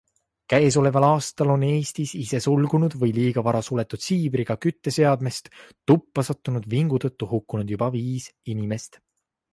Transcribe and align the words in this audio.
Käesoleval 0.51 1.03
aastal 1.07 1.51
on 1.55 1.65
Eestis 1.67 2.13
isesulgunud 2.19 2.95
või 3.03 3.13
liiga 3.17 3.43
vara 3.49 3.61
suletud 3.67 4.03
siibriga 4.07 4.55
kütteseadmest 4.67 5.53
tuppa 5.93 6.27
sattunud 6.31 6.69
vingu 6.75 7.01
tõttu 7.05 7.29
hukkunud 7.35 7.75
juba 7.77 7.95
viis 7.99 8.27
inimest. 8.57 9.03